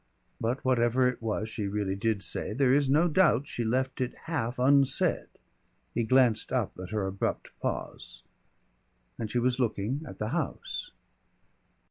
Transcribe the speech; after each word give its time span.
But 0.39 0.65
whatever 0.65 1.07
it 1.07 1.21
was 1.21 1.47
she 1.47 1.67
really 1.67 1.95
did 1.95 2.23
say, 2.23 2.53
there 2.53 2.73
is 2.73 2.89
no 2.89 3.07
doubt 3.07 3.47
she 3.47 3.63
left 3.63 4.01
it 4.01 4.15
half 4.23 4.57
unsaid. 4.57 5.27
He 5.93 6.01
glanced 6.01 6.51
up 6.51 6.71
at 6.79 6.89
her 6.89 7.05
abrupt 7.05 7.49
pause, 7.59 8.23
and 9.19 9.29
she 9.29 9.37
was 9.37 9.59
looking 9.59 10.01
at 10.07 10.17
the 10.17 10.29
house. 10.29 10.89